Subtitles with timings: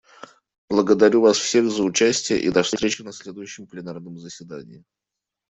[0.67, 4.83] Благодарю всех вас за участие, и до встречи на следующем пленарном заседании.